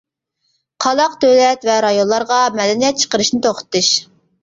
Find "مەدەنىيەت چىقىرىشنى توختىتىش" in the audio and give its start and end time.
2.59-3.97